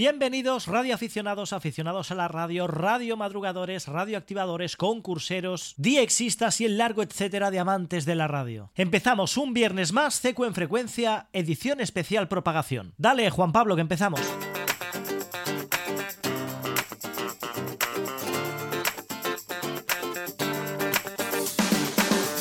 Bienvenidos 0.00 0.66
radioaficionados, 0.66 1.52
aficionados 1.52 2.10
a 2.10 2.14
la 2.14 2.26
radio, 2.26 2.66
radio 2.66 3.18
madrugadores, 3.18 3.86
radioactivadores, 3.86 4.78
concurseros, 4.78 5.74
diexistas 5.76 6.62
y 6.62 6.64
el 6.64 6.78
largo 6.78 7.02
etcétera 7.02 7.50
de 7.50 7.58
amantes 7.58 8.06
de 8.06 8.14
la 8.14 8.26
radio. 8.26 8.70
Empezamos 8.76 9.36
un 9.36 9.52
viernes 9.52 9.92
más, 9.92 10.14
Seco 10.14 10.46
en 10.46 10.54
frecuencia, 10.54 11.28
edición 11.34 11.82
especial 11.82 12.28
propagación. 12.28 12.94
Dale, 12.96 13.28
Juan 13.28 13.52
Pablo, 13.52 13.74
que 13.74 13.82
empezamos. 13.82 14.22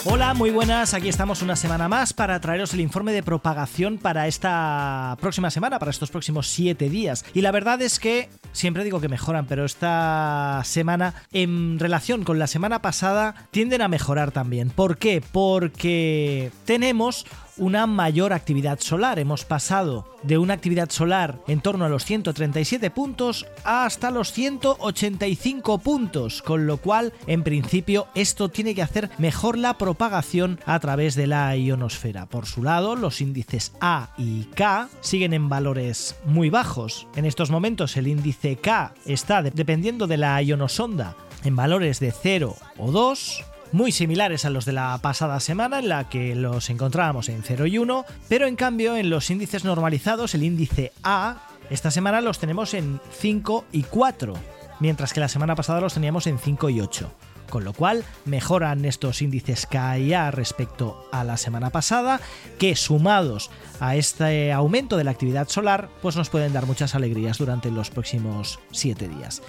Hola, 0.05 0.33
muy 0.33 0.49
buenas. 0.49 0.93
Aquí 0.93 1.09
estamos 1.09 1.41
una 1.41 1.57
semana 1.57 1.89
más 1.89 2.13
para 2.13 2.39
traeros 2.39 2.73
el 2.73 2.79
informe 2.79 3.11
de 3.11 3.21
propagación 3.21 3.97
para 3.97 4.27
esta 4.27 5.17
próxima 5.19 5.51
semana, 5.51 5.77
para 5.77 5.91
estos 5.91 6.09
próximos 6.09 6.47
siete 6.47 6.89
días. 6.89 7.25
Y 7.33 7.41
la 7.41 7.51
verdad 7.51 7.81
es 7.81 7.99
que 7.99 8.29
siempre 8.53 8.85
digo 8.85 9.01
que 9.01 9.09
mejoran, 9.09 9.45
pero 9.45 9.65
esta 9.65 10.61
semana, 10.63 11.15
en 11.33 11.79
relación 11.79 12.23
con 12.23 12.39
la 12.39 12.47
semana 12.47 12.81
pasada, 12.81 13.35
tienden 13.51 13.81
a 13.81 13.89
mejorar 13.89 14.31
también. 14.31 14.69
¿Por 14.69 14.97
qué? 14.97 15.21
Porque 15.33 16.51
tenemos 16.63 17.25
una 17.59 17.85
mayor 17.85 18.33
actividad 18.33 18.79
solar. 18.79 19.19
Hemos 19.19 19.45
pasado 19.45 20.05
de 20.23 20.37
una 20.37 20.53
actividad 20.53 20.89
solar 20.89 21.39
en 21.47 21.61
torno 21.61 21.85
a 21.85 21.89
los 21.89 22.05
137 22.05 22.89
puntos 22.89 23.45
hasta 23.63 24.11
los 24.11 24.31
185 24.33 25.77
puntos, 25.79 26.41
con 26.41 26.65
lo 26.65 26.77
cual 26.77 27.13
en 27.27 27.43
principio 27.43 28.07
esto 28.15 28.49
tiene 28.49 28.73
que 28.73 28.81
hacer 28.81 29.09
mejor 29.17 29.57
la 29.57 29.77
propagación 29.77 30.59
a 30.65 30.79
través 30.79 31.15
de 31.15 31.27
la 31.27 31.55
ionosfera. 31.55 32.25
Por 32.25 32.45
su 32.45 32.63
lado, 32.63 32.95
los 32.95 33.21
índices 33.21 33.73
A 33.81 34.09
y 34.17 34.43
K 34.55 34.89
siguen 35.01 35.33
en 35.33 35.49
valores 35.49 36.15
muy 36.25 36.49
bajos. 36.49 37.07
En 37.15 37.25
estos 37.25 37.51
momentos 37.51 37.95
el 37.97 38.07
índice 38.07 38.55
K 38.55 38.93
está, 39.05 39.41
dependiendo 39.41 40.07
de 40.07 40.17
la 40.17 40.41
ionosonda, 40.41 41.15
en 41.43 41.55
valores 41.55 41.99
de 41.99 42.11
0 42.11 42.55
o 42.77 42.91
2 42.91 43.45
muy 43.71 43.91
similares 43.91 44.45
a 44.45 44.49
los 44.49 44.65
de 44.65 44.73
la 44.73 44.97
pasada 45.01 45.39
semana 45.39 45.79
en 45.79 45.89
la 45.89 46.09
que 46.09 46.35
los 46.35 46.69
encontrábamos 46.69 47.29
en 47.29 47.43
0 47.43 47.67
y 47.67 47.77
1, 47.77 48.05
pero 48.27 48.47
en 48.47 48.55
cambio 48.55 48.95
en 48.95 49.09
los 49.09 49.29
índices 49.29 49.63
normalizados 49.63 50.33
el 50.35 50.43
índice 50.43 50.91
A 51.03 51.37
esta 51.69 51.91
semana 51.91 52.21
los 52.21 52.39
tenemos 52.39 52.73
en 52.73 52.99
5 53.19 53.65
y 53.71 53.83
4, 53.83 54.33
mientras 54.79 55.13
que 55.13 55.19
la 55.19 55.27
semana 55.27 55.55
pasada 55.55 55.81
los 55.81 55.93
teníamos 55.93 56.25
en 56.25 56.39
5 56.39 56.69
y 56.69 56.81
8 56.81 57.11
con 57.49 57.63
lo 57.63 57.73
cual 57.73 58.05
mejoran 58.25 58.85
estos 58.85 59.21
índices 59.21 59.65
K 59.65 59.97
y 59.97 60.13
A 60.13 60.31
respecto 60.31 61.07
a 61.11 61.23
la 61.23 61.35
semana 61.35 61.71
pasada, 61.71 62.21
que 62.59 62.75
sumados 62.75 63.49
a 63.79 63.95
este 63.95 64.53
aumento 64.53 64.97
de 64.97 65.03
la 65.03 65.11
actividad 65.11 65.49
solar, 65.49 65.89
pues 66.01 66.15
nos 66.15 66.29
pueden 66.29 66.53
dar 66.53 66.67
muchas 66.67 66.95
alegrías 66.95 67.39
durante 67.39 67.71
los 67.71 67.89
próximos 67.89 68.59
7 68.71 69.07
días. 69.07 69.41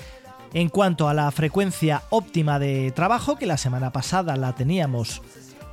En 0.52 0.68
cuanto 0.68 1.08
a 1.08 1.14
la 1.14 1.30
frecuencia 1.30 2.02
óptima 2.10 2.58
de 2.58 2.90
trabajo, 2.90 3.36
que 3.36 3.46
la 3.46 3.56
semana 3.56 3.92
pasada 3.92 4.36
la 4.36 4.54
teníamos 4.54 5.22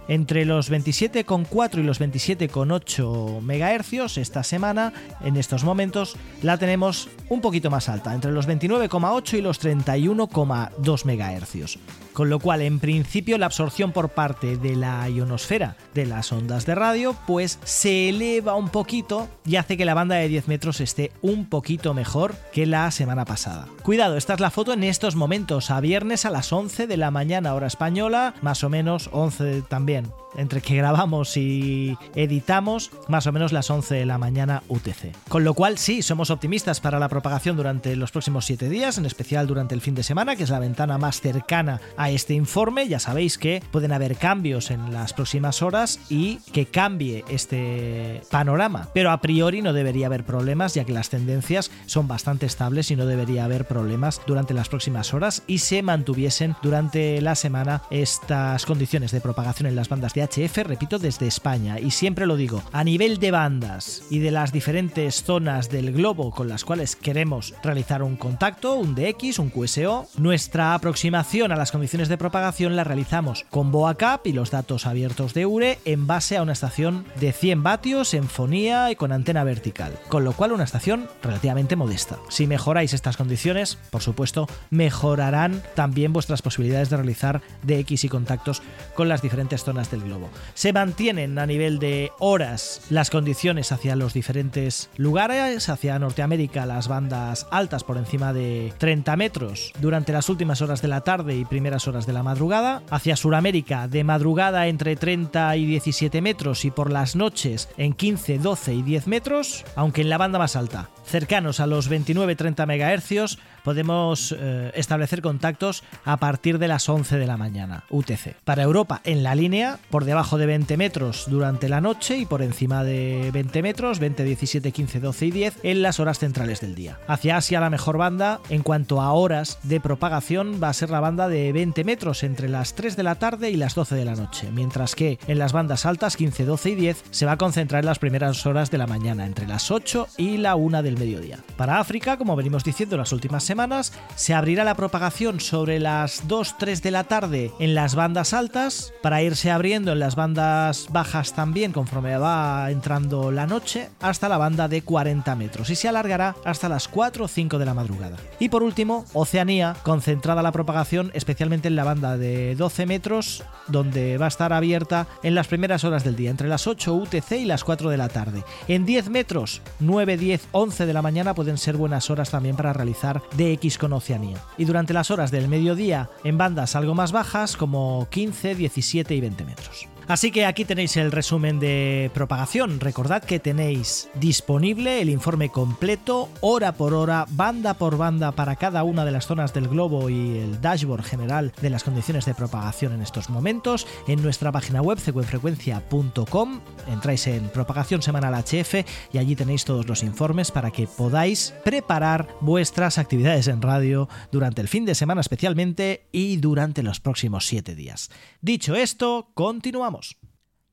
entre 0.07 0.45
los 0.45 0.71
27,4 0.71 1.79
y 1.79 1.83
los 1.83 1.99
27,8 1.99 3.41
MHz 3.41 4.17
esta 4.17 4.43
semana, 4.43 4.93
en 5.21 5.35
estos 5.35 5.63
momentos, 5.63 6.15
la 6.41 6.57
tenemos 6.57 7.09
un 7.29 7.41
poquito 7.41 7.69
más 7.69 7.89
alta, 7.89 8.13
entre 8.13 8.31
los 8.31 8.47
29,8 8.47 9.37
y 9.37 9.41
los 9.41 9.61
31,2 9.61 11.05
MHz. 11.05 12.06
Con 12.17 12.31
lo 12.31 12.39
cual, 12.39 12.63
en 12.63 12.79
principio, 12.79 13.37
la 13.37 13.45
absorción 13.45 13.91
por 13.91 14.09
parte 14.09 14.57
de 14.57 14.75
la 14.75 15.07
ionosfera 15.07 15.77
de 15.93 16.07
las 16.07 16.31
ondas 16.31 16.65
de 16.65 16.73
radio, 16.73 17.15
pues 17.27 17.59
se 17.63 18.09
eleva 18.09 18.55
un 18.55 18.69
poquito 18.69 19.27
y 19.45 19.57
hace 19.57 19.77
que 19.77 19.85
la 19.85 19.93
banda 19.93 20.15
de 20.15 20.27
10 20.27 20.47
metros 20.47 20.81
esté 20.81 21.11
un 21.21 21.45
poquito 21.45 21.93
mejor 21.93 22.33
que 22.51 22.65
la 22.65 22.89
semana 22.89 23.23
pasada. 23.23 23.67
Cuidado, 23.83 24.17
esta 24.17 24.33
es 24.33 24.39
la 24.39 24.49
foto 24.49 24.73
en 24.73 24.83
estos 24.83 25.15
momentos, 25.15 25.69
a 25.69 25.79
viernes 25.79 26.25
a 26.25 26.31
las 26.31 26.51
11 26.51 26.87
de 26.87 26.97
la 26.97 27.11
mañana 27.11 27.53
hora 27.53 27.67
española, 27.67 28.33
más 28.41 28.63
o 28.63 28.69
menos 28.69 29.11
11 29.13 29.61
también 29.69 30.11
entre 30.37 30.61
que 30.61 30.75
grabamos 30.75 31.35
y 31.35 31.97
editamos, 32.15 32.91
más 33.07 33.27
o 33.27 33.31
menos 33.31 33.51
las 33.51 33.69
11 33.69 33.95
de 33.95 34.05
la 34.05 34.17
mañana 34.17 34.63
UTC. 34.69 35.13
Con 35.27 35.43
lo 35.43 35.53
cual, 35.53 35.77
sí, 35.77 36.01
somos 36.01 36.29
optimistas 36.29 36.79
para 36.79 36.99
la 36.99 37.09
propagación 37.09 37.57
durante 37.57 37.95
los 37.95 38.11
próximos 38.11 38.45
7 38.45 38.69
días, 38.69 38.97
en 38.97 39.05
especial 39.05 39.47
durante 39.47 39.75
el 39.75 39.81
fin 39.81 39.95
de 39.95 40.03
semana, 40.03 40.35
que 40.35 40.43
es 40.43 40.49
la 40.49 40.59
ventana 40.59 40.97
más 40.97 41.19
cercana 41.19 41.81
a 41.97 42.06
este 42.09 42.33
informe. 42.33 42.87
Ya 42.87 42.99
sabéis 42.99 43.37
que 43.37 43.61
pueden 43.71 43.91
haber 43.91 44.15
cambios 44.15 44.71
en 44.71 44.93
las 44.93 45.13
próximas 45.13 45.61
horas 45.61 45.99
y 46.09 46.37
que 46.53 46.65
cambie 46.65 47.23
este 47.29 48.21
panorama, 48.29 48.89
pero 48.93 49.11
a 49.11 49.21
priori 49.21 49.61
no 49.61 49.73
debería 49.73 50.07
haber 50.07 50.23
problemas, 50.23 50.73
ya 50.73 50.83
que 50.83 50.93
las 50.93 51.09
tendencias 51.09 51.71
son 51.85 52.07
bastante 52.07 52.45
estables 52.45 52.91
y 52.91 52.95
no 52.95 53.05
debería 53.05 53.45
haber 53.45 53.65
problemas 53.65 54.21
durante 54.25 54.53
las 54.53 54.69
próximas 54.69 55.13
horas 55.13 55.43
y 55.47 55.59
se 55.59 55.81
mantuviesen 55.81 56.55
durante 56.61 57.21
la 57.21 57.35
semana 57.35 57.81
estas 57.89 58.65
condiciones 58.65 59.11
de 59.11 59.21
propagación 59.21 59.67
en 59.67 59.75
las 59.75 59.89
bandas 59.89 60.13
de 60.13 60.23
HF, 60.23 60.57
repito, 60.65 60.99
desde 60.99 61.27
España. 61.27 61.79
Y 61.79 61.91
siempre 61.91 62.25
lo 62.25 62.35
digo, 62.35 62.61
a 62.71 62.83
nivel 62.83 63.17
de 63.19 63.31
bandas 63.31 64.03
y 64.09 64.19
de 64.19 64.31
las 64.31 64.51
diferentes 64.51 65.23
zonas 65.23 65.69
del 65.69 65.91
globo 65.91 66.31
con 66.31 66.47
las 66.47 66.63
cuales 66.63 66.95
queremos 66.95 67.53
realizar 67.63 68.03
un 68.03 68.15
contacto, 68.17 68.75
un 68.75 68.95
DX, 68.95 69.39
un 69.39 69.49
QSO, 69.49 70.07
nuestra 70.17 70.73
aproximación 70.73 71.51
a 71.51 71.55
las 71.55 71.71
condiciones 71.71 71.96
de 71.97 72.17
propagación 72.19 72.75
la 72.75 72.83
realizamos 72.83 73.47
con 73.49 73.71
BoaCap 73.71 74.27
y 74.27 74.31
los 74.31 74.51
datos 74.51 74.85
abiertos 74.85 75.33
de 75.33 75.47
URE 75.47 75.79
en 75.83 76.05
base 76.05 76.37
a 76.37 76.43
una 76.43 76.53
estación 76.53 77.05
de 77.19 77.33
100 77.33 77.63
vatios 77.63 78.13
en 78.13 78.29
fonía 78.29 78.91
y 78.91 78.95
con 78.95 79.11
antena 79.11 79.43
vertical, 79.43 79.97
con 80.07 80.23
lo 80.23 80.33
cual 80.33 80.51
una 80.51 80.63
estación 80.63 81.09
relativamente 81.23 81.75
modesta. 81.75 82.19
Si 82.29 82.45
mejoráis 82.45 82.93
estas 82.93 83.17
condiciones, 83.17 83.79
por 83.89 84.03
supuesto, 84.03 84.47
mejorarán 84.69 85.63
también 85.73 86.13
vuestras 86.13 86.43
posibilidades 86.43 86.91
de 86.91 86.97
realizar 86.97 87.41
DX 87.63 88.03
y 88.03 88.09
contactos 88.09 88.61
con 88.93 89.09
las 89.09 89.23
diferentes 89.23 89.63
zonas 89.63 89.89
del 89.89 90.03
globo. 90.03 90.29
Se 90.53 90.73
mantienen 90.73 91.39
a 91.39 91.47
nivel 91.47 91.79
de 91.79 92.11
horas 92.19 92.81
las 92.91 93.09
condiciones 93.09 93.71
hacia 93.71 93.95
los 93.95 94.13
diferentes 94.13 94.91
lugares, 94.97 95.67
hacia 95.69 95.97
Norteamérica 95.97 96.67
las 96.67 96.87
bandas 96.87 97.47
altas 97.49 97.83
por 97.83 97.97
encima 97.97 98.33
de 98.33 98.71
30 98.77 99.15
metros 99.15 99.73
durante 99.79 100.13
las 100.13 100.29
últimas 100.29 100.61
horas 100.61 100.81
de 100.81 100.87
la 100.89 101.01
tarde 101.01 101.35
y 101.35 101.45
primeras 101.45 101.76
horas 101.85 102.05
de 102.05 102.13
la 102.13 102.23
madrugada, 102.23 102.81
hacia 102.89 103.17
Suramérica 103.17 103.89
de 103.89 104.05
madrugada 104.05 104.67
entre 104.67 104.95
30 104.95 105.57
y 105.57 105.65
17 105.65 106.21
metros 106.21 106.63
y 106.63 106.71
por 106.71 106.93
las 106.93 107.17
noches 107.17 107.67
en 107.75 107.91
15, 107.91 108.39
12 108.39 108.73
y 108.73 108.81
10 108.83 109.07
metros, 109.07 109.65
aunque 109.75 110.01
en 110.01 110.09
la 110.09 110.17
banda 110.17 110.39
más 110.39 110.55
alta, 110.55 110.89
cercanos 111.07 111.59
a 111.59 111.67
los 111.67 111.89
29-30 111.89 112.65
MHz, 112.65 113.37
podemos 113.63 114.35
eh, 114.37 114.71
establecer 114.75 115.21
contactos 115.21 115.83
a 116.05 116.17
partir 116.17 116.59
de 116.59 116.67
las 116.67 116.87
11 116.87 117.17
de 117.17 117.27
la 117.27 117.37
mañana, 117.37 117.83
UTC. 117.89 118.35
Para 118.43 118.63
Europa, 118.63 119.01
en 119.03 119.23
la 119.23 119.35
línea, 119.35 119.79
por 119.89 120.05
debajo 120.05 120.37
de 120.37 120.45
20 120.45 120.77
metros 120.77 121.25
durante 121.27 121.69
la 121.69 121.81
noche 121.81 122.17
y 122.17 122.25
por 122.25 122.41
encima 122.41 122.83
de 122.83 123.29
20 123.33 123.61
metros, 123.61 123.99
20, 123.99 124.23
17, 124.23 124.71
15, 124.71 124.99
12 124.99 125.25
y 125.25 125.31
10, 125.31 125.57
en 125.63 125.81
las 125.81 125.99
horas 125.99 126.19
centrales 126.19 126.61
del 126.61 126.75
día. 126.75 126.99
Hacia 127.07 127.37
Asia, 127.37 127.59
la 127.59 127.69
mejor 127.69 127.97
banda, 127.97 128.39
en 128.49 128.63
cuanto 128.63 129.01
a 129.01 129.11
horas 129.13 129.59
de 129.63 129.79
propagación, 129.79 130.59
va 130.61 130.69
a 130.69 130.73
ser 130.73 130.89
la 130.89 130.99
banda 130.99 131.29
de 131.29 131.51
20 131.51 131.83
metros 131.83 132.23
entre 132.23 132.49
las 132.49 132.75
3 132.75 132.95
de 132.95 133.03
la 133.03 133.15
tarde 133.15 133.49
y 133.49 133.57
las 133.57 133.75
12 133.75 133.95
de 133.95 134.05
la 134.05 134.15
noche, 134.15 134.49
mientras 134.51 134.95
que 134.95 135.19
en 135.27 135.39
las 135.39 135.53
bandas 135.53 135.85
altas, 135.85 136.17
15, 136.17 136.45
12 136.45 136.69
y 136.69 136.75
10, 136.75 137.03
se 137.11 137.25
va 137.25 137.33
a 137.33 137.37
concentrar 137.37 137.81
en 137.83 137.87
las 137.87 137.99
primeras 137.99 138.45
horas 138.45 138.71
de 138.71 138.77
la 138.77 138.87
mañana, 138.87 139.25
entre 139.25 139.47
las 139.47 139.71
8 139.71 140.07
y 140.17 140.37
la 140.37 140.55
1 140.55 140.83
del 140.83 140.96
mediodía. 140.97 141.39
Para 141.55 141.79
África, 141.79 142.17
como 142.17 142.35
venimos 142.35 142.63
diciendo 142.63 142.97
las 142.97 143.11
últimas 143.11 143.43
semanas, 143.43 143.93
se 144.15 144.33
abrirá 144.33 144.63
la 144.63 144.75
propagación 144.75 145.39
sobre 145.39 145.79
las 145.79 146.27
2-3 146.27 146.81
de 146.81 146.91
la 146.91 147.03
tarde 147.05 147.51
en 147.59 147.75
las 147.75 147.95
bandas 147.95 148.33
altas, 148.33 148.93
para 149.01 149.21
irse 149.21 149.51
abriendo 149.51 149.91
en 149.93 149.99
las 149.99 150.15
bandas 150.15 150.87
bajas 150.91 151.33
también 151.33 151.71
conforme 151.71 152.17
va 152.17 152.69
entrando 152.71 153.31
la 153.31 153.47
noche, 153.47 153.89
hasta 154.01 154.29
la 154.29 154.37
banda 154.37 154.67
de 154.67 154.81
40 154.81 155.35
metros 155.35 155.69
y 155.69 155.75
se 155.75 155.87
alargará 155.87 156.35
hasta 156.43 156.69
las 156.69 156.87
4 156.87 157.25
o 157.25 157.27
5 157.27 157.59
de 157.59 157.65
la 157.65 157.73
madrugada. 157.73 158.17
Y 158.39 158.49
por 158.49 158.63
último, 158.63 159.05
Oceanía, 159.13 159.75
concentrada 159.83 160.41
la 160.41 160.51
propagación 160.51 161.11
especialmente 161.13 161.67
en 161.67 161.75
la 161.75 161.83
banda 161.83 162.17
de 162.17 162.55
12 162.55 162.85
metros, 162.85 163.43
donde 163.67 164.17
va 164.17 164.25
a 164.25 164.29
estar 164.29 164.53
abierta 164.53 165.07
en 165.23 165.35
las 165.35 165.47
primeras 165.47 165.83
horas 165.83 166.03
del 166.03 166.15
día, 166.15 166.29
entre 166.29 166.47
las 166.47 166.67
8 166.67 166.93
UTC 166.93 167.31
y 167.33 167.45
las 167.45 167.63
4 167.63 167.89
de 167.89 167.97
la 167.97 168.09
tarde. 168.09 168.43
En 168.67 168.85
10 168.85 169.09
metros, 169.09 169.61
9, 169.79 170.17
10, 170.17 170.47
11 170.51 170.85
de 170.87 170.93
la 170.93 171.01
mañana 171.03 171.35
pueden 171.35 171.57
ser 171.57 171.77
buenas 171.77 172.09
horas 172.09 172.31
también 172.31 172.55
para 172.55 172.73
realizar 172.73 173.21
de 173.35 173.53
X 173.53 173.77
con 173.77 173.93
Oceanía. 173.93 174.37
Y 174.57 174.65
durante 174.65 174.93
las 174.93 175.11
horas 175.11 175.29
del 175.29 175.47
mediodía 175.47 176.09
en 176.23 176.37
bandas 176.37 176.75
algo 176.75 176.95
más 176.95 177.11
bajas 177.11 177.55
como 177.55 178.07
15, 178.09 178.55
17 178.55 179.13
y 179.13 179.21
20 179.21 179.45
metros. 179.45 179.87
Así 180.07 180.31
que 180.31 180.45
aquí 180.45 180.63
tenéis 180.63 180.95
el 180.95 181.11
resumen 181.11 181.59
de 181.59 182.09
propagación. 182.13 182.79
Recordad 182.79 183.21
que 183.21 183.41
tenéis 183.41 184.09
disponible 184.15 185.01
el 185.01 185.09
informe 185.09 185.49
completo, 185.49 186.29
hora 186.39 186.71
por 186.71 186.93
hora, 186.93 187.25
banda 187.29 187.73
por 187.73 187.97
banda 187.97 188.31
para 188.31 188.55
cada 188.55 188.83
una 188.83 189.03
de 189.03 189.11
las 189.11 189.27
zonas 189.27 189.53
del 189.53 189.67
globo 189.67 190.09
y 190.09 190.37
el 190.37 190.61
dashboard 190.61 191.03
general 191.03 191.51
de 191.61 191.69
las 191.69 191.83
condiciones 191.83 192.25
de 192.25 192.33
propagación 192.33 192.93
en 192.93 193.01
estos 193.01 193.29
momentos 193.29 193.85
en 194.07 194.21
nuestra 194.21 194.53
página 194.53 194.81
web 194.81 194.97
secuenfrecuencia.com. 194.97 196.61
Entráis 196.87 197.27
en 197.27 197.49
propagación 197.49 198.01
semanal 198.01 198.33
HF 198.33 198.85
y 199.11 199.17
allí 199.17 199.35
tenéis 199.35 199.65
todos 199.65 199.87
los 199.87 200.03
informes 200.03 200.51
para 200.51 200.71
que 200.71 200.87
podáis 200.87 201.53
preparar 201.65 202.29
vuestras 202.39 202.97
actividades 202.97 203.49
en 203.49 203.61
radio 203.61 204.07
durante 204.31 204.61
el 204.61 204.69
fin 204.69 204.85
de 204.85 204.95
semana 204.95 205.19
especialmente 205.19 206.07
y 206.13 206.37
durante 206.37 206.81
los 206.81 207.01
próximos 207.01 207.45
siete 207.45 207.75
días. 207.75 208.09
Dicho 208.41 208.73
esto, 208.73 209.31
continuamos. 209.33 209.96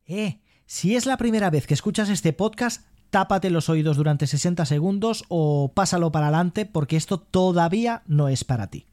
Eh, 0.07 0.41
si 0.67 0.97
es 0.97 1.07
la 1.07 1.17
primera 1.17 1.51
vez 1.51 1.67
que 1.67 1.75
escuchas 1.75 2.09
este 2.09 2.33
podcast, 2.33 2.87
tápate 3.11 3.51
los 3.51 3.69
oídos 3.69 3.97
durante 3.97 4.27
60 4.27 4.65
segundos 4.67 5.25
o 5.29 5.73
pásalo 5.75 6.11
para 6.11 6.27
adelante 6.27 6.67
porque 6.67 6.97
esto 6.97 7.21
todavía 7.21 8.03
no 8.07 8.29
es 8.29 8.45
para 8.45 8.69
ti. 8.69 8.87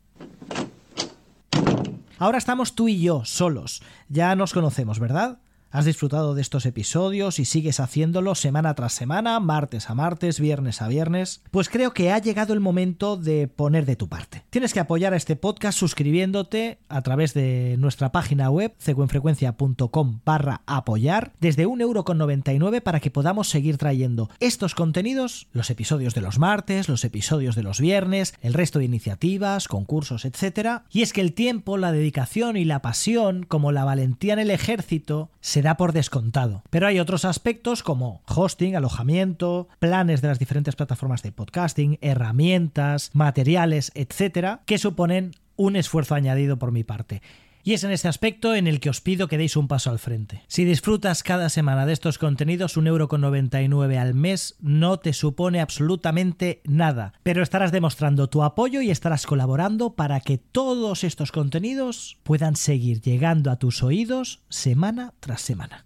Ahora 2.17 2.37
estamos 2.37 2.75
tú 2.75 2.87
y 2.87 3.01
yo 3.01 3.25
solos. 3.25 3.81
Ya 4.07 4.35
nos 4.35 4.53
conocemos, 4.53 4.99
¿verdad? 4.99 5.39
¿Has 5.73 5.85
disfrutado 5.85 6.35
de 6.35 6.41
estos 6.41 6.65
episodios 6.65 7.39
y 7.39 7.45
sigues 7.45 7.79
haciéndolo 7.79 8.35
semana 8.35 8.75
tras 8.75 8.91
semana, 8.91 9.39
martes 9.39 9.89
a 9.89 9.95
martes, 9.95 10.41
viernes 10.41 10.81
a 10.81 10.89
viernes? 10.89 11.43
Pues 11.49 11.69
creo 11.69 11.93
que 11.93 12.11
ha 12.11 12.19
llegado 12.19 12.53
el 12.53 12.59
momento 12.59 13.15
de 13.15 13.47
poner 13.47 13.85
de 13.85 13.95
tu 13.95 14.09
parte. 14.09 14.43
Tienes 14.49 14.73
que 14.73 14.81
apoyar 14.81 15.13
a 15.13 15.15
este 15.15 15.37
podcast 15.37 15.79
suscribiéndote 15.79 16.79
a 16.89 17.01
través 17.03 17.33
de 17.33 17.77
nuestra 17.79 18.11
página 18.11 18.49
web 18.49 18.75
ceguenfrecuencia.com 18.79 20.19
barra 20.25 20.61
apoyar 20.65 21.31
desde 21.39 21.65
1,99€ 21.65 22.81
para 22.81 22.99
que 22.99 23.09
podamos 23.09 23.47
seguir 23.47 23.77
trayendo 23.77 24.29
estos 24.41 24.75
contenidos, 24.75 25.47
los 25.53 25.69
episodios 25.69 26.13
de 26.13 26.19
los 26.19 26.37
martes, 26.37 26.89
los 26.89 27.05
episodios 27.05 27.55
de 27.55 27.63
los 27.63 27.79
viernes, 27.79 28.33
el 28.41 28.55
resto 28.55 28.79
de 28.79 28.85
iniciativas, 28.85 29.69
concursos, 29.69 30.25
etc. 30.25 30.81
Y 30.91 31.01
es 31.01 31.13
que 31.13 31.21
el 31.21 31.31
tiempo, 31.31 31.77
la 31.77 31.93
dedicación 31.93 32.57
y 32.57 32.65
la 32.65 32.81
pasión, 32.81 33.45
como 33.45 33.71
la 33.71 33.85
valentía 33.85 34.33
en 34.33 34.39
el 34.39 34.51
ejército, 34.51 35.29
se 35.39 35.60
da 35.61 35.77
por 35.77 35.93
descontado. 35.93 36.63
Pero 36.69 36.87
hay 36.87 36.99
otros 36.99 37.25
aspectos 37.25 37.83
como 37.83 38.21
hosting, 38.27 38.75
alojamiento, 38.75 39.67
planes 39.79 40.21
de 40.21 40.27
las 40.27 40.39
diferentes 40.39 40.75
plataformas 40.75 41.23
de 41.23 41.31
podcasting, 41.31 41.97
herramientas, 42.01 43.09
materiales, 43.13 43.91
etcétera, 43.95 44.61
que 44.65 44.77
suponen 44.77 45.31
un 45.55 45.75
esfuerzo 45.75 46.15
añadido 46.15 46.57
por 46.57 46.71
mi 46.71 46.83
parte. 46.83 47.21
Y 47.63 47.73
es 47.73 47.83
en 47.83 47.91
este 47.91 48.07
aspecto 48.07 48.55
en 48.55 48.67
el 48.67 48.79
que 48.79 48.89
os 48.89 49.01
pido 49.01 49.27
que 49.27 49.37
deis 49.37 49.55
un 49.55 49.67
paso 49.67 49.89
al 49.89 49.99
frente. 49.99 50.43
Si 50.47 50.65
disfrutas 50.65 51.23
cada 51.23 51.49
semana 51.49 51.85
de 51.85 51.93
estos 51.93 52.17
contenidos, 52.17 52.77
un 52.77 52.87
euro 52.87 53.07
con 53.07 53.21
99 53.21 53.97
al 53.97 54.13
mes 54.13 54.55
no 54.59 54.97
te 54.97 55.13
supone 55.13 55.61
absolutamente 55.61 56.61
nada, 56.65 57.13
pero 57.23 57.43
estarás 57.43 57.71
demostrando 57.71 58.27
tu 58.29 58.43
apoyo 58.43 58.81
y 58.81 58.91
estarás 58.91 59.25
colaborando 59.25 59.93
para 59.93 60.19
que 60.19 60.37
todos 60.37 61.03
estos 61.03 61.31
contenidos 61.31 62.17
puedan 62.23 62.55
seguir 62.55 63.01
llegando 63.01 63.51
a 63.51 63.57
tus 63.57 63.83
oídos 63.83 64.41
semana 64.49 65.13
tras 65.19 65.41
semana. 65.41 65.85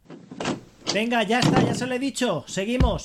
Venga, 0.93 1.23
ya 1.23 1.39
está, 1.39 1.61
ya 1.61 1.73
se 1.73 1.87
lo 1.87 1.95
he 1.95 1.99
dicho. 1.99 2.45
Seguimos. 2.47 3.03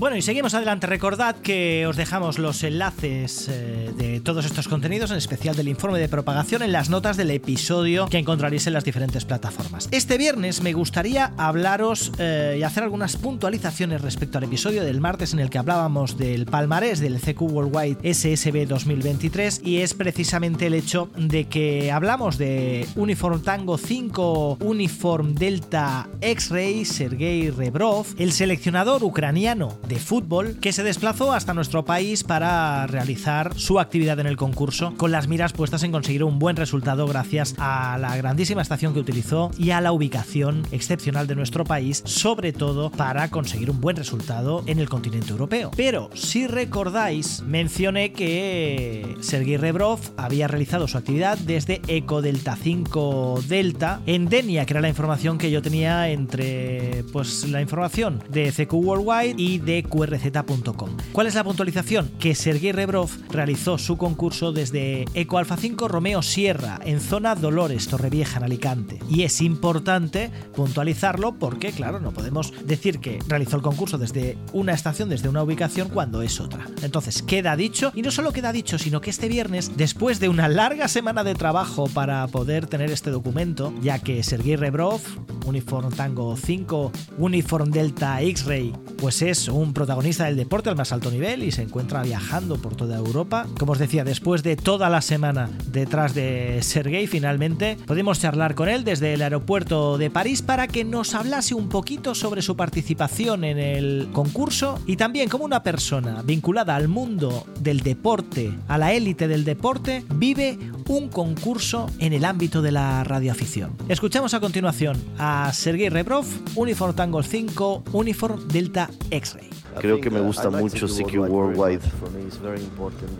Bueno, 0.00 0.16
y 0.16 0.22
seguimos 0.22 0.54
adelante. 0.54 0.86
Recordad 0.86 1.36
que 1.36 1.86
os 1.86 1.94
dejamos 1.94 2.38
los 2.38 2.62
enlaces 2.62 3.48
eh, 3.50 3.92
de 3.98 4.20
todos 4.20 4.46
estos 4.46 4.66
contenidos, 4.66 5.10
en 5.10 5.18
especial 5.18 5.54
del 5.54 5.68
informe 5.68 5.98
de 5.98 6.08
propagación, 6.08 6.62
en 6.62 6.72
las 6.72 6.88
notas 6.88 7.18
del 7.18 7.30
episodio 7.30 8.06
que 8.08 8.16
encontraréis 8.16 8.66
en 8.66 8.72
las 8.72 8.82
diferentes 8.82 9.26
plataformas. 9.26 9.88
Este 9.90 10.16
viernes 10.16 10.62
me 10.62 10.72
gustaría 10.72 11.34
hablaros 11.36 12.12
eh, 12.16 12.56
y 12.58 12.62
hacer 12.62 12.82
algunas 12.84 13.18
puntualizaciones 13.18 14.00
respecto 14.00 14.38
al 14.38 14.44
episodio 14.44 14.84
del 14.84 15.02
martes 15.02 15.34
en 15.34 15.38
el 15.38 15.50
que 15.50 15.58
hablábamos 15.58 16.16
del 16.16 16.46
palmarés 16.46 17.00
del 17.00 17.20
CQ 17.20 17.42
Worldwide 17.42 18.14
SSB 18.14 18.66
2023 18.68 19.60
y 19.62 19.82
es 19.82 19.92
precisamente 19.92 20.68
el 20.68 20.72
hecho 20.72 21.10
de 21.14 21.44
que 21.44 21.92
hablamos 21.92 22.38
de 22.38 22.88
Uniform 22.96 23.42
Tango 23.42 23.76
5, 23.76 24.60
Uniform 24.62 25.34
Delta 25.34 26.08
X-Ray, 26.22 26.86
Sergei 26.86 27.50
Rebrov, 27.50 28.06
el 28.16 28.32
seleccionador 28.32 29.04
ucraniano 29.04 29.78
de 29.90 29.98
fútbol 29.98 30.56
que 30.60 30.72
se 30.72 30.84
desplazó 30.84 31.32
hasta 31.32 31.52
nuestro 31.52 31.84
país 31.84 32.22
para 32.22 32.86
realizar 32.86 33.58
su 33.58 33.80
actividad 33.80 34.20
en 34.20 34.26
el 34.26 34.36
concurso 34.36 34.94
con 34.96 35.10
las 35.10 35.26
miras 35.26 35.52
puestas 35.52 35.82
en 35.82 35.90
conseguir 35.90 36.22
un 36.22 36.38
buen 36.38 36.54
resultado 36.54 37.06
gracias 37.08 37.54
a 37.58 37.98
la 37.98 38.16
grandísima 38.16 38.62
estación 38.62 38.94
que 38.94 39.00
utilizó 39.00 39.50
y 39.58 39.70
a 39.70 39.80
la 39.80 39.90
ubicación 39.90 40.62
excepcional 40.70 41.26
de 41.26 41.34
nuestro 41.34 41.64
país, 41.64 42.02
sobre 42.06 42.52
todo 42.52 42.90
para 42.90 43.30
conseguir 43.30 43.68
un 43.70 43.80
buen 43.80 43.96
resultado 43.96 44.62
en 44.66 44.78
el 44.78 44.88
continente 44.88 45.30
europeo. 45.30 45.72
Pero 45.76 46.08
si 46.14 46.46
recordáis, 46.46 47.42
mencioné 47.42 48.12
que 48.12 49.16
Sergei 49.20 49.56
Rebrov 49.56 49.98
había 50.16 50.46
realizado 50.46 50.86
su 50.86 50.98
actividad 50.98 51.36
desde 51.36 51.82
Eco 51.88 52.22
Delta 52.22 52.56
5 52.56 53.42
Delta 53.48 54.00
en 54.06 54.28
Denia, 54.28 54.66
que 54.66 54.74
era 54.74 54.80
la 54.80 54.88
información 54.88 55.36
que 55.36 55.50
yo 55.50 55.62
tenía 55.62 56.10
entre 56.10 57.04
pues 57.12 57.48
la 57.48 57.60
información 57.60 58.22
de 58.30 58.52
CQ 58.52 58.72
Worldwide 58.74 59.34
y 59.36 59.58
de 59.58 59.79
qrz.com. 59.82 60.90
¿Cuál 61.12 61.26
es 61.26 61.34
la 61.34 61.44
puntualización? 61.44 62.10
Que 62.18 62.34
Sergei 62.34 62.72
Rebrov 62.72 63.10
realizó 63.30 63.78
su 63.78 63.96
concurso 63.96 64.52
desde 64.52 65.04
Eco 65.14 65.38
Alfa 65.38 65.56
5 65.56 65.88
Romeo 65.88 66.22
Sierra, 66.22 66.80
en 66.84 67.00
zona 67.00 67.34
Dolores, 67.34 67.88
Torrevieja, 67.88 68.38
en 68.38 68.44
Alicante. 68.44 68.98
Y 69.08 69.22
es 69.22 69.40
importante 69.40 70.30
puntualizarlo 70.54 71.34
porque, 71.38 71.72
claro, 71.72 72.00
no 72.00 72.12
podemos 72.12 72.52
decir 72.66 73.00
que 73.00 73.18
realizó 73.26 73.56
el 73.56 73.62
concurso 73.62 73.98
desde 73.98 74.38
una 74.52 74.72
estación, 74.72 75.08
desde 75.08 75.28
una 75.28 75.42
ubicación, 75.42 75.88
cuando 75.88 76.22
es 76.22 76.40
otra. 76.40 76.66
Entonces, 76.82 77.22
queda 77.22 77.56
dicho, 77.56 77.92
y 77.94 78.02
no 78.02 78.10
solo 78.10 78.32
queda 78.32 78.52
dicho, 78.52 78.78
sino 78.78 79.00
que 79.00 79.10
este 79.10 79.28
viernes, 79.28 79.76
después 79.76 80.20
de 80.20 80.28
una 80.28 80.48
larga 80.48 80.88
semana 80.88 81.24
de 81.24 81.34
trabajo 81.34 81.86
para 81.88 82.26
poder 82.28 82.66
tener 82.66 82.90
este 82.90 83.10
documento, 83.10 83.72
ya 83.80 83.98
que 83.98 84.22
Sergei 84.22 84.56
Rebrov, 84.56 85.00
Uniform 85.46 85.90
Tango 85.90 86.36
5, 86.36 86.92
Uniform 87.18 87.70
Delta 87.70 88.20
X-Ray, 88.22 88.72
pues 88.98 89.22
es 89.22 89.48
un 89.48 89.69
protagonista 89.72 90.24
del 90.24 90.36
deporte 90.36 90.70
al 90.70 90.76
más 90.76 90.92
alto 90.92 91.10
nivel 91.10 91.42
y 91.42 91.52
se 91.52 91.62
encuentra 91.62 92.02
viajando 92.02 92.60
por 92.60 92.76
toda 92.76 92.96
Europa. 92.96 93.46
Como 93.58 93.72
os 93.72 93.78
decía, 93.78 94.04
después 94.04 94.42
de 94.42 94.56
toda 94.56 94.88
la 94.90 95.00
semana 95.00 95.50
detrás 95.66 96.14
de 96.14 96.60
Sergei, 96.62 97.06
finalmente 97.06 97.76
podemos 97.86 98.20
charlar 98.20 98.54
con 98.54 98.68
él 98.68 98.84
desde 98.84 99.14
el 99.14 99.22
aeropuerto 99.22 99.98
de 99.98 100.10
París 100.10 100.42
para 100.42 100.68
que 100.68 100.84
nos 100.84 101.14
hablase 101.14 101.54
un 101.54 101.68
poquito 101.68 102.14
sobre 102.14 102.42
su 102.42 102.56
participación 102.56 103.44
en 103.44 103.58
el 103.58 104.08
concurso 104.12 104.78
y 104.86 104.96
también 104.96 105.28
como 105.28 105.44
una 105.44 105.62
persona 105.62 106.22
vinculada 106.22 106.76
al 106.76 106.88
mundo 106.88 107.46
del 107.60 107.80
deporte, 107.80 108.52
a 108.68 108.78
la 108.78 108.92
élite 108.92 109.28
del 109.28 109.44
deporte, 109.44 110.04
vive 110.14 110.58
un 110.88 111.08
concurso 111.08 111.86
en 111.98 112.12
el 112.12 112.24
ámbito 112.24 112.62
de 112.62 112.72
la 112.72 113.04
radioafición. 113.04 113.76
Escuchamos 113.88 114.34
a 114.34 114.40
continuación 114.40 115.00
a 115.18 115.52
Sergei 115.52 115.88
Rebrov, 115.88 116.24
Uniform 116.56 116.94
Tango 116.94 117.22
5, 117.22 117.84
Uniform 117.92 118.48
Delta 118.48 118.90
X-Ray. 119.10 119.59
Creo 119.78 120.00
que 120.00 120.10
me 120.10 120.20
gusta 120.20 120.50
mucho 120.50 120.86
CQ 120.86 121.30
Worldwide. 121.30 121.80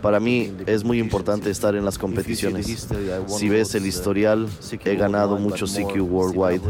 Para 0.01 0.19
mí 0.19 0.53
es 0.65 0.83
muy 0.83 0.99
importante 0.99 1.49
estar 1.49 1.75
en 1.75 1.85
las 1.85 1.97
competiciones. 1.97 2.87
Si 3.27 3.49
ves 3.49 3.75
el 3.75 3.85
historial, 3.85 4.47
he 4.85 4.95
ganado 4.95 5.37
mucho 5.37 5.65
CQ 5.65 6.01
Worldwide, 6.01 6.61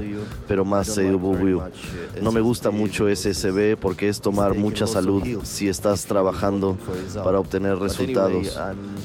pero 0.48 0.66
más 0.66 0.96
CW. 0.96 1.62
No 2.22 2.32
me 2.32 2.42
gusta 2.42 2.72
mucho 2.72 3.08
SSB 3.14 3.78
porque 3.78 4.10
es 4.10 4.22
tomar 4.22 4.56
mucha 4.56 4.88
salud 4.88 5.24
si 5.44 5.68
estás 5.68 6.06
trabajando 6.06 6.78
para 7.24 7.40
obtener 7.40 7.78
resultados. 7.78 8.60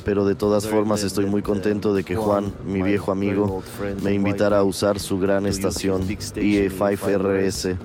Pero 0.04 0.24
de 0.24 0.34
todas 0.34 0.66
formas 0.66 1.02
estoy 1.02 1.26
muy 1.26 1.42
contento 1.42 1.94
de 1.94 2.04
que 2.04 2.16
Juan, 2.16 2.52
mi 2.66 2.82
viejo 2.82 3.12
amigo, 3.12 3.62
me 4.02 4.12
invitara 4.12 4.58
a 4.58 4.64
usar 4.64 4.98
su 4.98 5.18
gran 5.18 5.46
estación 5.46 6.06
EA5RS. 6.06 7.76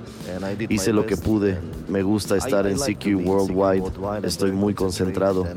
Hice 0.69 0.93
lo 0.93 1.05
que 1.05 1.17
pude. 1.17 1.57
Me 1.87 2.03
gusta 2.03 2.37
estar 2.37 2.67
en 2.67 2.79
CQ 2.85 3.25
Worldwide. 3.25 4.27
Estoy 4.27 4.51
muy 4.51 4.73
concentrado. 4.73 5.47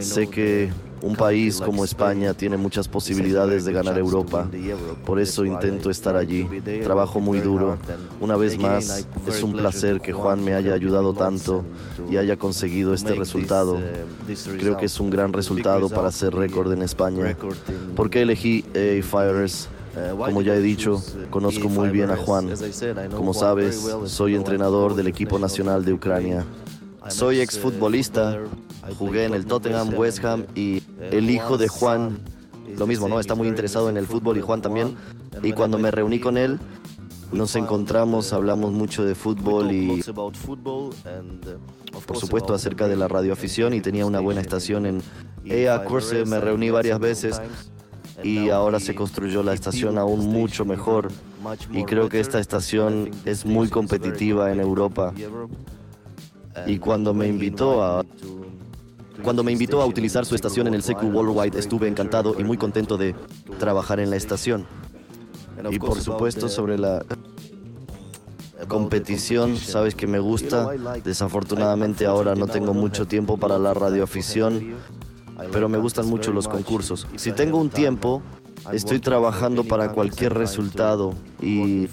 Sé 0.00 0.28
que 0.28 0.70
un 1.02 1.16
país 1.16 1.60
como 1.60 1.84
España 1.84 2.34
tiene 2.34 2.56
muchas 2.56 2.86
posibilidades 2.86 3.64
de 3.64 3.72
ganar 3.72 3.98
Europa. 3.98 4.48
Por 5.04 5.18
eso 5.18 5.44
intento 5.44 5.90
estar 5.90 6.16
allí. 6.16 6.46
Trabajo 6.82 7.20
muy 7.20 7.40
duro. 7.40 7.78
Una 8.20 8.36
vez 8.36 8.58
más, 8.58 9.06
es 9.26 9.42
un 9.42 9.52
placer 9.52 10.00
que 10.00 10.12
Juan 10.12 10.44
me 10.44 10.54
haya 10.54 10.74
ayudado 10.74 11.14
tanto 11.14 11.64
y 12.10 12.16
haya 12.16 12.36
conseguido 12.36 12.94
este 12.94 13.14
resultado. 13.14 13.78
Creo 14.58 14.76
que 14.76 14.86
es 14.86 15.00
un 15.00 15.10
gran 15.10 15.32
resultado 15.32 15.88
para 15.88 16.08
hacer 16.08 16.34
récord 16.34 16.72
en 16.72 16.82
España. 16.82 17.36
¿Por 17.96 18.10
qué 18.10 18.22
elegí 18.22 18.64
A 18.70 19.02
Fires? 19.02 19.68
Como 20.16 20.42
ya 20.42 20.54
he 20.54 20.60
dicho, 20.60 21.02
conozco 21.30 21.68
muy 21.68 21.88
bien 21.90 22.10
a 22.10 22.16
Juan. 22.16 22.50
Como 23.14 23.34
sabes, 23.34 23.88
soy 24.06 24.34
entrenador 24.34 24.94
del 24.94 25.06
equipo 25.08 25.38
nacional 25.38 25.84
de 25.84 25.92
Ucrania. 25.92 26.44
Soy 27.08 27.40
exfutbolista, 27.40 28.38
jugué 28.98 29.24
en 29.24 29.34
el 29.34 29.46
Tottenham, 29.46 29.94
West 29.96 30.24
Ham 30.24 30.44
y 30.54 30.82
el 31.00 31.30
hijo 31.30 31.58
de 31.58 31.68
Juan, 31.68 32.18
lo 32.76 32.86
mismo, 32.86 33.08
¿no? 33.08 33.18
Está 33.18 33.34
muy 33.34 33.48
interesado 33.48 33.88
en 33.88 33.96
el 33.96 34.06
fútbol 34.06 34.36
y 34.36 34.40
Juan 34.40 34.62
también. 34.62 34.96
Y 35.42 35.52
cuando 35.52 35.78
me 35.78 35.90
reuní 35.90 36.20
con 36.20 36.36
él, 36.36 36.60
Nos 37.32 37.54
encontramos, 37.54 38.32
hablamos 38.32 38.72
mucho 38.72 39.04
de 39.04 39.14
fútbol 39.14 39.70
y 39.70 40.02
por 42.06 42.16
supuesto 42.16 42.54
acerca 42.54 42.88
de 42.88 42.96
la 42.96 43.06
radioafición 43.06 43.72
y 43.72 43.80
tenía 43.80 44.04
una 44.04 44.18
buena 44.18 44.40
estación 44.40 44.84
en 44.84 45.02
EA 45.44 45.84
Curse, 45.84 46.24
me 46.24 46.40
reuní 46.40 46.70
varias 46.70 46.98
veces 46.98 47.40
y 48.22 48.50
ahora 48.50 48.80
se 48.80 48.94
construyó 48.94 49.42
la 49.42 49.54
estación 49.54 49.98
aún 49.98 50.26
mucho 50.26 50.64
mejor. 50.64 51.08
y 51.72 51.84
creo 51.84 52.08
que 52.08 52.20
esta 52.20 52.38
estación 52.38 53.10
es 53.24 53.46
muy 53.46 53.68
competitiva 53.68 54.52
en 54.52 54.60
Europa. 54.60 55.12
Y 56.66 56.78
cuando 56.78 57.14
me 57.14 57.26
invitó 57.28 57.82
a 57.82 58.04
cuando 59.22 59.44
me 59.44 59.52
invitó 59.52 59.82
a 59.82 59.86
utilizar 59.86 60.24
su 60.24 60.34
estación 60.34 60.66
en 60.66 60.74
el 60.74 60.82
CQ 60.82 61.02
Worldwide 61.02 61.58
estuve 61.58 61.88
encantado 61.88 62.34
y 62.38 62.44
muy 62.44 62.56
contento 62.56 62.96
de 62.96 63.14
trabajar 63.58 64.00
en 64.00 64.08
la 64.08 64.16
estación. 64.16 64.66
Y 65.70 65.78
por 65.78 66.00
supuesto 66.00 66.48
sobre 66.48 66.78
la 66.78 67.04
competición, 68.68 69.56
sabes 69.56 69.94
que 69.94 70.06
me 70.06 70.18
gusta. 70.18 70.70
Desafortunadamente 71.04 72.06
ahora 72.06 72.34
no 72.34 72.46
tengo 72.46 72.72
mucho 72.72 73.06
tiempo 73.06 73.36
para 73.36 73.58
la 73.58 73.74
radioafición, 73.74 74.74
pero 75.52 75.68
me 75.68 75.78
gustan 75.78 76.06
mucho 76.06 76.32
los 76.32 76.48
concursos. 76.48 77.06
Si 77.16 77.32
tengo 77.32 77.58
un 77.58 77.70
tiempo, 77.70 78.22
estoy 78.72 79.00
trabajando 79.00 79.64
para 79.64 79.92
cualquier 79.92 80.34
resultado 80.34 81.14
y 81.40 81.88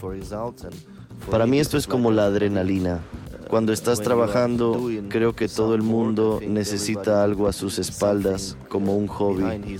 para 1.31 1.45
mí 1.45 1.59
esto 1.59 1.77
es 1.77 1.87
como 1.87 2.11
la 2.11 2.25
adrenalina. 2.25 3.01
Cuando 3.49 3.71
estás 3.71 4.01
trabajando, 4.01 4.89
creo 5.07 5.33
que 5.33 5.47
todo 5.47 5.73
el 5.73 5.81
mundo 5.81 6.41
necesita 6.45 7.23
algo 7.23 7.47
a 7.47 7.53
sus 7.53 7.79
espaldas 7.79 8.57
como 8.67 8.97
un 8.97 9.07
hobby. 9.07 9.79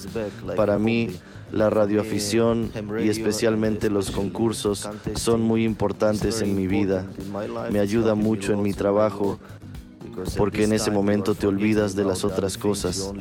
Para 0.55 0.79
mí, 0.79 1.09
la 1.51 1.69
radioafición 1.69 2.71
y 3.03 3.09
especialmente 3.09 3.89
los 3.89 4.12
concursos 4.12 4.89
son 5.15 5.41
muy 5.41 5.65
importantes 5.65 6.41
en 6.41 6.55
mi 6.55 6.67
vida. 6.67 7.05
Me 7.71 7.79
ayuda 7.79 8.15
mucho 8.15 8.53
en 8.53 8.62
mi 8.62 8.74
trabajo 8.74 9.39
porque 10.38 10.63
en 10.63 10.74
ese 10.74 10.91
momento 10.91 11.36
te 11.36 11.47
olvidas 11.47 11.95
de 11.95 12.03
las 12.03 12.24
otras 12.24 12.57
cosas. 12.57 13.13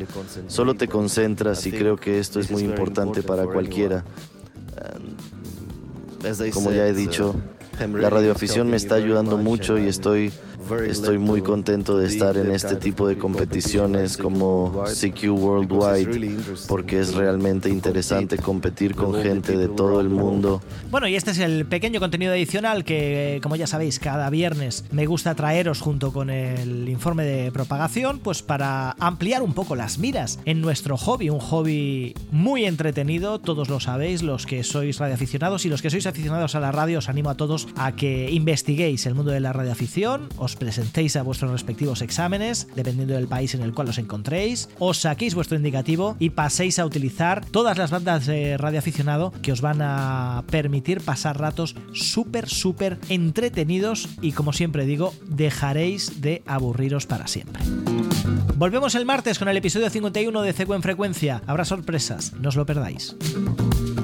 Solo 0.49 0.75
te 0.75 0.89
concentras 0.89 1.67
y 1.67 1.73
creo 1.73 1.97
que 1.97 2.19
esto 2.19 2.41
es 2.41 2.51
muy 2.51 2.63
importante 2.63 3.23
para 3.23 3.47
cualquiera. 3.47 4.05
Como 6.53 6.73
ya 6.73 6.87
he 6.87 6.93
dicho, 6.93 7.35
la 7.93 8.11
radioafición 8.11 8.69
me 8.69 8.77
está 8.77 8.97
ayudando 8.97 9.37
mucho 9.37 9.79
y 9.79 9.87
estoy 9.87 10.33
Estoy 10.89 11.19
muy 11.19 11.43
contento 11.43 11.97
de 11.97 12.09
estar 12.09 12.37
en 12.37 12.51
este 12.51 12.77
tipo 12.77 13.07
de 13.07 13.17
competiciones 13.17 14.17
como 14.17 14.85
CQ 14.85 15.31
Worldwide 15.31 16.37
porque 16.67 17.01
es 17.01 17.15
realmente 17.15 17.69
interesante 17.69 18.37
competir 18.37 18.97
con 18.97 19.23
gente 19.23 19.57
de 19.57 19.69
todo 19.69 20.01
el 20.01 20.09
mundo. 20.09 20.61
Bueno, 20.91 21.07
y 21.07 21.15
este 21.15 21.31
es 21.31 21.39
el 21.39 21.67
pequeño 21.67 22.01
contenido 22.01 22.33
adicional 22.33 22.85
que, 22.85 23.39
como 23.43 23.55
ya 23.55 23.67
sabéis, 23.67 24.01
cada 24.01 24.29
viernes 24.29 24.85
me 24.91 25.07
gusta 25.07 25.35
traeros 25.37 25.81
junto 25.81 26.13
con 26.13 26.31
el 26.31 26.89
informe 26.89 27.25
de 27.25 27.53
propagación, 27.53 28.19
pues 28.19 28.43
para 28.43 28.93
ampliar 28.99 29.43
un 29.43 29.55
poco 29.55 29.77
las 29.77 29.99
miras 29.99 30.41
en 30.47 30.61
nuestro 30.61 30.97
hobby, 30.97 31.31
un 31.31 31.41
hobby 31.41 32.15
muy 32.33 32.65
entretenido, 32.65 33.39
todos 33.39 33.69
lo 33.69 33.79
sabéis, 33.79 34.23
los 34.23 34.47
que 34.47 34.65
sois 34.65 34.99
radioaficionados 34.99 35.65
y 35.65 35.69
los 35.69 35.81
que 35.81 35.91
sois 35.91 36.07
aficionados 36.07 36.55
a 36.55 36.61
la 36.61 36.73
radio, 36.73 36.99
os 36.99 37.09
animo 37.09 37.31
a 37.31 37.37
todos 37.37 37.69
a 37.77 37.93
que 37.93 38.31
investiguéis 38.33 39.07
el 39.07 39.15
mundo 39.15 39.31
de 39.31 39.41
la 39.41 39.53
radioafición, 39.53 40.29
os 40.37 40.56
presentéis 40.57 41.17
a 41.17 41.23
vuestros 41.23 41.51
respectivos 41.51 42.03
exámenes, 42.03 42.69
dependiendo 42.75 43.15
del 43.15 43.29
país 43.29 43.55
en 43.55 43.63
el 43.63 43.73
cual 43.73 43.89
os 43.89 43.99
encontréis, 43.99 44.69
os 44.79 44.99
saquéis 44.99 45.35
vuestro 45.35 45.57
indicativo 45.57 46.17
y 46.19 46.31
paséis 46.31 46.79
a 46.79 46.87
utilizar 46.87 47.45
todas 47.45 47.79
las 47.79 47.91
bandas 47.91 48.27
de 48.27 48.57
radio 48.57 48.79
aficionado 48.79 49.33
que 49.43 49.53
os 49.53 49.61
van 49.61 49.81
a 49.83 50.45
permitir 50.51 51.01
pasar 51.01 51.39
ratos 51.39 51.77
súper, 51.93 52.49
súper 52.49 52.99
entretenidos 53.09 54.09
y 54.21 54.33
como 54.33 54.53
siempre 54.53 54.87
digo, 54.87 55.15
dejaréis 55.29 56.21
de 56.21 56.43
aburriros 56.47 57.07
para 57.07 57.27
siempre. 57.27 57.63
Volvemos 58.57 58.95
el 58.95 59.05
martes 59.05 59.39
con 59.39 59.49
el 59.49 59.57
episodio 59.57 59.91
51 59.91 60.43
de 60.43 60.53
Ceco 60.53 60.75
en 60.75 60.83
Frecuencia. 60.83 61.43
Habrá 61.47 61.65
sorpresas, 61.65 62.33
no 62.41 62.49
os 62.49 62.57
lo 62.57 62.65
perdáis. 62.65 63.15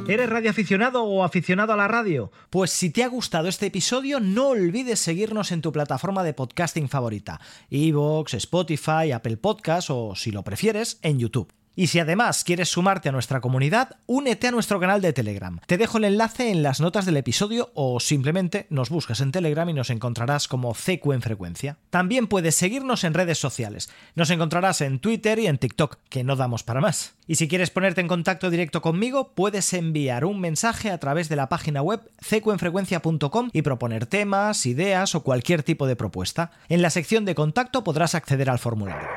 ¿Eres 0.08 0.28
radioaficionado 0.28 1.04
o 1.04 1.22
aficionado 1.22 1.72
a 1.72 1.76
la 1.76 1.86
radio? 1.86 2.32
Pues 2.50 2.72
si 2.72 2.90
te 2.90 3.04
ha 3.04 3.08
gustado 3.08 3.46
este 3.48 3.66
episodio, 3.66 4.18
no 4.18 4.48
olvides 4.48 4.98
seguirnos 4.98 5.52
en 5.52 5.62
tu 5.62 5.70
plataforma 5.70 6.24
de 6.24 6.34
podcasting 6.34 6.88
favorita, 6.88 7.40
Evox, 7.70 8.34
Spotify, 8.34 9.12
Apple 9.12 9.36
Podcasts 9.36 9.90
o, 9.90 10.16
si 10.16 10.32
lo 10.32 10.42
prefieres, 10.42 10.98
en 11.02 11.20
YouTube. 11.20 11.52
Y 11.74 11.86
si 11.86 11.98
además 11.98 12.44
quieres 12.44 12.68
sumarte 12.68 13.08
a 13.08 13.12
nuestra 13.12 13.40
comunidad, 13.40 13.96
únete 14.06 14.48
a 14.48 14.50
nuestro 14.50 14.78
canal 14.78 15.00
de 15.00 15.14
Telegram. 15.14 15.58
Te 15.66 15.78
dejo 15.78 15.98
el 15.98 16.04
enlace 16.04 16.50
en 16.50 16.62
las 16.62 16.80
notas 16.80 17.06
del 17.06 17.16
episodio 17.16 17.70
o 17.74 17.98
simplemente 17.98 18.66
nos 18.68 18.90
buscas 18.90 19.20
en 19.20 19.32
Telegram 19.32 19.68
y 19.68 19.72
nos 19.72 19.88
encontrarás 19.88 20.48
como 20.48 20.74
CQ 20.74 21.12
en 21.12 21.22
frecuencia. 21.22 21.78
También 21.88 22.26
puedes 22.26 22.56
seguirnos 22.56 23.04
en 23.04 23.14
redes 23.14 23.38
sociales. 23.38 23.88
Nos 24.14 24.28
encontrarás 24.30 24.82
en 24.82 24.98
Twitter 24.98 25.38
y 25.38 25.46
en 25.46 25.56
TikTok, 25.56 25.96
que 26.10 26.24
no 26.24 26.36
damos 26.36 26.62
para 26.62 26.82
más. 26.82 27.14
Y 27.26 27.36
si 27.36 27.48
quieres 27.48 27.70
ponerte 27.70 28.02
en 28.02 28.08
contacto 28.08 28.50
directo 28.50 28.82
conmigo, 28.82 29.32
puedes 29.34 29.72
enviar 29.72 30.26
un 30.26 30.40
mensaje 30.40 30.90
a 30.90 30.98
través 30.98 31.30
de 31.30 31.36
la 31.36 31.48
página 31.48 31.80
web 31.80 32.02
cqenfrecuencia.com 32.20 33.48
y 33.52 33.62
proponer 33.62 34.04
temas, 34.04 34.66
ideas 34.66 35.14
o 35.14 35.22
cualquier 35.22 35.62
tipo 35.62 35.86
de 35.86 35.96
propuesta. 35.96 36.50
En 36.68 36.82
la 36.82 36.90
sección 36.90 37.24
de 37.24 37.34
contacto 37.34 37.82
podrás 37.82 38.14
acceder 38.14 38.50
al 38.50 38.58
formulario. 38.58 39.08